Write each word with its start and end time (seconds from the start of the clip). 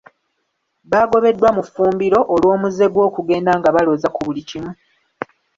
Baagobeddwa 0.91 1.49
mu 1.55 1.61
ffumbiro 1.67 2.19
olw'omuze 2.33 2.85
gw'okugenda 2.93 3.51
nga 3.59 3.69
baloza 3.75 4.07
ku 4.15 4.19
buli 4.25 4.41
kimu. 4.49 4.71